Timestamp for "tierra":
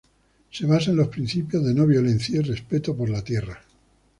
3.23-3.61